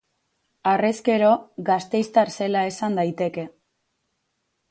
Harrezkero, 0.69 1.33
gasteiztar 1.67 2.33
zela 2.37 2.65
esan 2.71 2.99
daiteke. 3.01 3.47